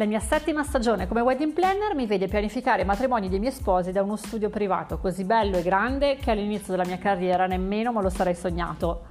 [0.00, 3.92] La mia settima stagione come wedding planner mi vede pianificare i matrimoni dei miei sposi
[3.92, 8.00] da uno studio privato così bello e grande che all'inizio della mia carriera nemmeno me
[8.00, 9.02] lo sarei sognato.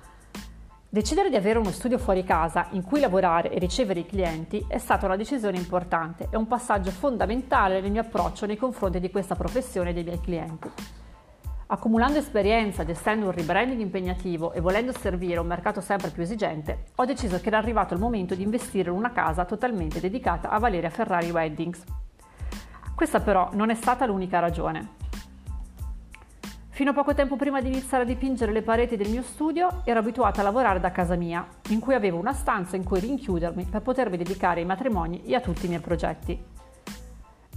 [0.90, 4.80] Decidere di avere uno studio fuori casa in cui lavorare e ricevere i clienti è
[4.80, 9.36] stata una decisione importante e un passaggio fondamentale nel mio approccio nei confronti di questa
[9.36, 10.72] professione e dei miei clienti.
[11.72, 17.06] Accumulando esperienza, gestendo un rebranding impegnativo e volendo servire un mercato sempre più esigente, ho
[17.06, 20.90] deciso che era arrivato il momento di investire in una casa totalmente dedicata a Valeria
[20.90, 21.84] Ferrari Weddings.
[22.96, 24.96] Questa però non è stata l'unica ragione.
[26.70, 30.00] Fino a poco tempo prima di iniziare a dipingere le pareti del mio studio, ero
[30.00, 33.84] abituata a lavorare da casa mia, in cui avevo una stanza in cui rinchiudermi per
[33.84, 36.59] potermi dedicare ai matrimoni e a tutti i miei progetti.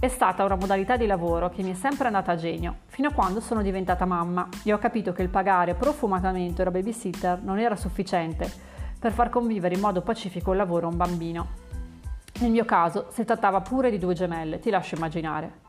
[0.03, 3.13] È stata una modalità di lavoro che mi è sempre andata a genio, fino a
[3.13, 7.77] quando sono diventata mamma e ho capito che il pagare profumatamente una babysitter non era
[7.77, 8.51] sufficiente
[8.99, 11.47] per far convivere in modo pacifico il lavoro a un bambino.
[12.41, 15.61] Nel mio caso si trattava pure di due gemelle, ti lascio immaginare.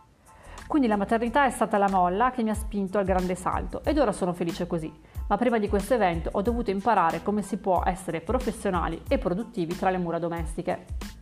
[0.66, 3.98] Quindi la maternità è stata la molla che mi ha spinto al grande salto ed
[3.98, 4.92] ora sono felice così.
[5.28, 9.76] Ma prima di questo evento ho dovuto imparare come si può essere professionali e produttivi
[9.76, 11.13] tra le mura domestiche.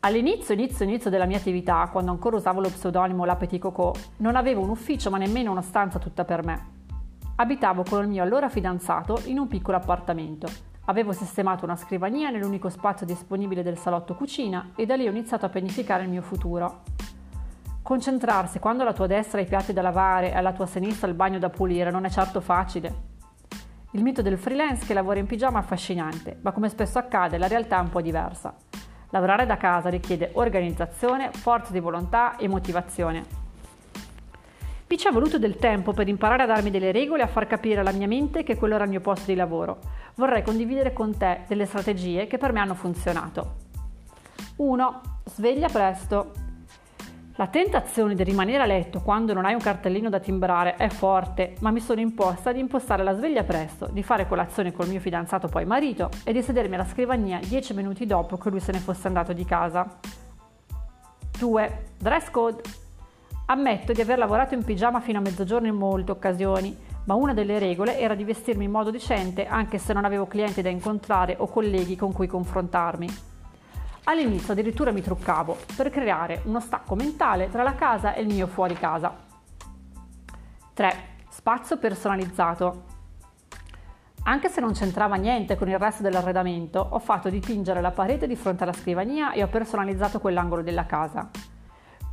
[0.00, 4.36] All'inizio, inizio, inizio della mia attività, quando ancora usavo lo pseudonimo La Petit Coco, non
[4.36, 6.74] avevo un ufficio ma nemmeno una stanza tutta per me.
[7.36, 10.48] Abitavo con il mio allora fidanzato in un piccolo appartamento.
[10.84, 15.44] Avevo sistemato una scrivania nell'unico spazio disponibile del salotto cucina e da lì ho iniziato
[15.44, 16.82] a pianificare il mio futuro.
[17.82, 21.14] Concentrarsi quando alla tua destra hai i piatti da lavare e alla tua sinistra il
[21.14, 23.14] bagno da pulire non è certo facile.
[23.92, 27.48] Il mito del freelance che lavora in pigiama è affascinante, ma come spesso accade la
[27.48, 28.54] realtà è un po' diversa.
[29.10, 33.24] Lavorare da casa richiede organizzazione, forza di volontà e motivazione.
[34.88, 37.46] Mi ci è voluto del tempo per imparare a darmi delle regole e a far
[37.46, 39.78] capire alla mia mente che quello era il mio posto di lavoro.
[40.14, 43.56] Vorrei condividere con te delle strategie che per me hanno funzionato.
[44.56, 45.00] 1.
[45.24, 46.45] Sveglia presto.
[47.38, 51.54] La tentazione di rimanere a letto quando non hai un cartellino da timbrare è forte,
[51.60, 55.46] ma mi sono imposta di impostare la sveglia presto, di fare colazione col mio fidanzato
[55.46, 59.06] poi marito e di sedermi alla scrivania 10 minuti dopo che lui se ne fosse
[59.06, 59.98] andato di casa.
[61.38, 61.82] 2.
[61.98, 62.62] Dress code.
[63.44, 66.74] Ammetto di aver lavorato in pigiama fino a mezzogiorno in molte occasioni,
[67.04, 70.62] ma una delle regole era di vestirmi in modo decente anche se non avevo clienti
[70.62, 73.35] da incontrare o colleghi con cui confrontarmi.
[74.08, 78.46] All'inizio addirittura mi truccavo per creare uno stacco mentale tra la casa e il mio
[78.46, 79.12] fuori casa.
[80.74, 80.96] 3.
[81.28, 82.84] Spazio personalizzato.
[84.22, 88.36] Anche se non c'entrava niente con il resto dell'arredamento, ho fatto dipingere la parete di
[88.36, 91.28] fronte alla scrivania e ho personalizzato quell'angolo della casa.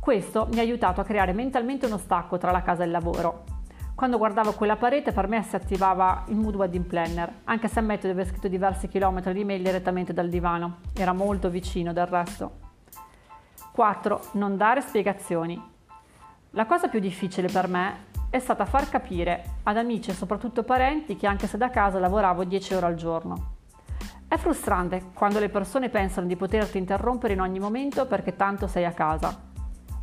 [0.00, 3.53] Questo mi ha aiutato a creare mentalmente uno stacco tra la casa e il lavoro.
[3.94, 8.06] Quando guardavo quella parete per me si attivava il mood wedding planner, anche se ammetto
[8.06, 10.78] di aver scritto diversi chilometri di mail direttamente dal divano.
[10.94, 12.58] Era molto vicino del resto.
[13.70, 14.20] 4.
[14.32, 15.62] Non dare spiegazioni.
[16.50, 21.16] La cosa più difficile per me è stata far capire ad amici e soprattutto parenti
[21.16, 23.52] che anche se da casa lavoravo 10 ore al giorno.
[24.26, 28.84] È frustrante quando le persone pensano di poterti interrompere in ogni momento perché tanto sei
[28.84, 29.52] a casa.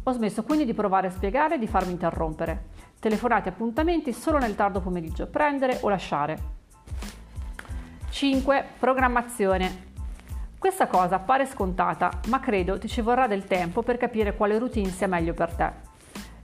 [0.04, 2.70] Ho smesso quindi di provare a spiegare e di farmi interrompere.
[3.00, 6.38] Telefonate e appuntamenti solo nel tardo pomeriggio, prendere o lasciare.
[8.10, 8.66] 5.
[8.80, 9.90] Programmazione.
[10.58, 14.90] Questa cosa pare scontata, ma credo ti ci vorrà del tempo per capire quale routine
[14.90, 15.72] sia meglio per te.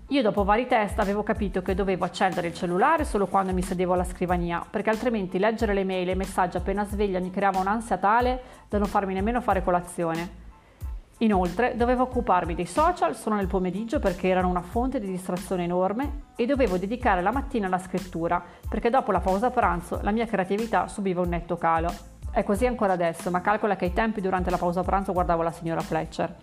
[0.10, 3.94] Io dopo vari test avevo capito che dovevo accendere il cellulare solo quando mi sedevo
[3.94, 7.98] alla scrivania, perché altrimenti leggere le mail e i messaggi appena sveglia mi creava un'ansia
[7.98, 10.46] tale da non farmi nemmeno fare colazione.
[11.20, 16.26] Inoltre dovevo occuparmi dei social solo nel pomeriggio perché erano una fonte di distrazione enorme
[16.36, 20.88] e dovevo dedicare la mattina alla scrittura perché dopo la pausa pranzo la mia creatività
[20.88, 21.92] subiva un netto calo.
[22.30, 25.52] È così ancora adesso, ma calcola che ai tempi durante la pausa pranzo guardavo la
[25.52, 26.36] signora Fletcher.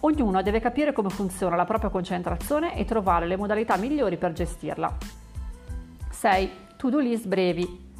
[0.00, 4.96] Ognuno deve capire come funziona la propria concentrazione e trovare le modalità migliori per gestirla.
[6.10, 6.50] 6.
[6.76, 7.92] To-do list brevi.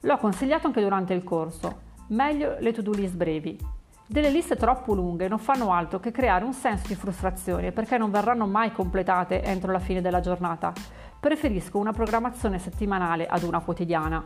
[0.00, 1.82] L'ho consigliato anche durante il corso.
[2.08, 3.75] Meglio le to-do list brevi.
[4.08, 8.12] Delle liste troppo lunghe non fanno altro che creare un senso di frustrazione perché non
[8.12, 10.72] verranno mai completate entro la fine della giornata.
[11.18, 14.24] Preferisco una programmazione settimanale ad una quotidiana.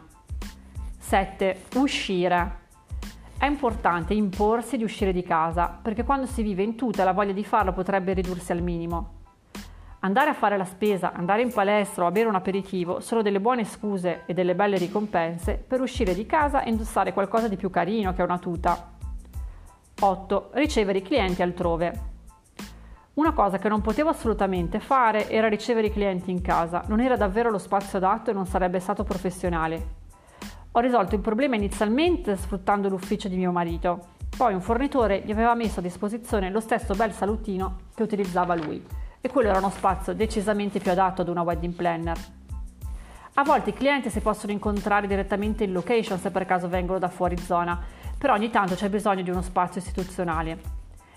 [0.99, 1.63] 7.
[1.77, 2.59] Uscire.
[3.39, 7.33] È importante imporsi di uscire di casa perché quando si vive in tuta la voglia
[7.33, 9.15] di farlo potrebbe ridursi al minimo.
[10.01, 13.41] Andare a fare la spesa, andare in palestra o a bere un aperitivo sono delle
[13.41, 17.71] buone scuse e delle belle ricompense per uscire di casa e indossare qualcosa di più
[17.71, 18.99] carino che una tuta.
[20.03, 20.51] 8.
[20.55, 22.09] Ricevere i clienti altrove.
[23.15, 27.17] Una cosa che non potevo assolutamente fare era ricevere i clienti in casa, non era
[27.17, 29.99] davvero lo spazio adatto e non sarebbe stato professionale.
[30.73, 34.17] Ho risolto il problema inizialmente sfruttando l'ufficio di mio marito.
[34.35, 38.83] Poi un fornitore gli aveva messo a disposizione lo stesso bel salutino che utilizzava lui
[39.21, 42.17] e quello era uno spazio decisamente più adatto ad una wedding planner.
[43.35, 47.09] A volte i clienti si possono incontrare direttamente in location se per caso vengono da
[47.09, 47.79] fuori zona,
[48.21, 50.59] però ogni tanto c'è bisogno di uno spazio istituzionale.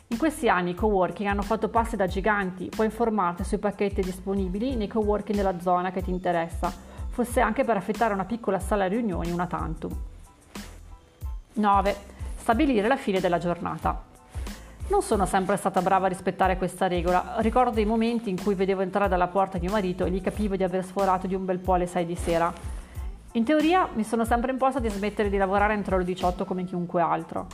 [0.08, 4.78] In questi anni i coworking hanno fatto passi da giganti, puoi informarti sui pacchetti disponibili
[4.78, 6.74] nei coworking della zona che ti interessa,
[7.10, 9.94] fosse anche per affittare una piccola sala riunioni una tantum.
[11.56, 11.96] 9.
[12.38, 14.02] Stabilire la fine della giornata.
[14.88, 17.36] Non sono sempre stata brava a rispettare questa regola.
[17.40, 20.64] Ricordo i momenti in cui vedevo entrare dalla porta mio marito e gli capivo di
[20.64, 22.73] aver sforato di un bel po' alle 6 di sera.
[23.36, 27.02] In teoria mi sono sempre imposta di smettere di lavorare entro le 18 come chiunque
[27.02, 27.48] altro.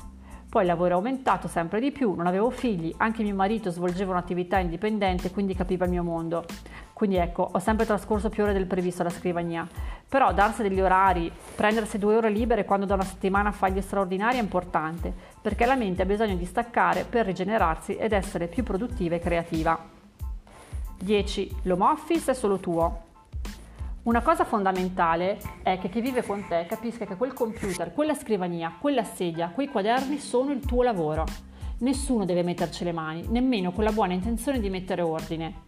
[0.50, 4.12] Poi il lavoro è aumentato sempre di più, non avevo figli, anche mio marito svolgeva
[4.12, 6.44] un'attività indipendente, quindi capiva il mio mondo.
[6.92, 9.66] Quindi ecco, ho sempre trascorso più ore del previsto alla scrivania.
[10.10, 14.36] Però darsi degli orari, prendersi due ore libere quando da una settimana fa gli straordinari
[14.36, 19.16] è importante, perché la mente ha bisogno di staccare per rigenerarsi ed essere più produttiva
[19.16, 19.80] e creativa.
[21.02, 21.56] 10.
[21.64, 23.08] L'home office è solo tuo.
[24.04, 28.78] Una cosa fondamentale è che chi vive con te capisca che quel computer, quella scrivania,
[28.80, 31.26] quella sedia, quei quaderni sono il tuo lavoro.
[31.80, 35.68] Nessuno deve metterci le mani, nemmeno con la buona intenzione di mettere ordine.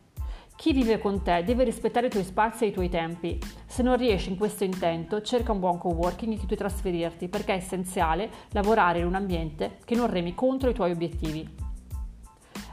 [0.56, 3.38] Chi vive con te deve rispettare i tuoi spazi e i tuoi tempi.
[3.66, 7.58] Se non riesci in questo intento, cerca un buon coworking in cui trasferirti, perché è
[7.58, 11.70] essenziale lavorare in un ambiente che non remi contro i tuoi obiettivi.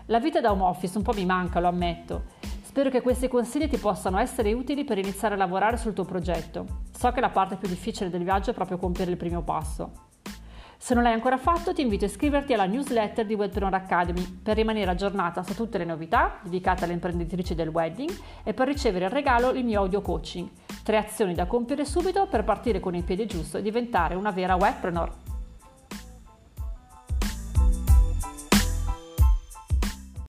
[0.07, 2.37] La vita da home office un po' mi manca, lo ammetto,
[2.79, 6.65] Spero che questi consigli ti possano essere utili per iniziare a lavorare sul tuo progetto.
[6.97, 9.91] So che la parte più difficile del viaggio è proprio compiere il primo passo.
[10.77, 14.55] Se non l'hai ancora fatto, ti invito a iscriverti alla newsletter di Webpreneur Academy per
[14.55, 19.11] rimanere aggiornata su tutte le novità dedicate alle imprenditrici del wedding e per ricevere in
[19.11, 20.49] regalo il mio audio coaching.
[20.85, 24.55] Tre azioni da compiere subito per partire con il piede giusto e diventare una vera
[24.55, 25.28] webpreneur.